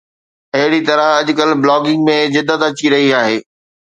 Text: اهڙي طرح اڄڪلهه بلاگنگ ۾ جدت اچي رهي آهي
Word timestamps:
اهڙي 0.55 0.79
طرح 0.87 1.07
اڄڪلهه 1.19 1.59
بلاگنگ 1.63 1.99
۾ 2.09 2.17
جدت 2.35 2.61
اچي 2.69 2.87
رهي 2.93 3.09
آهي 3.21 3.37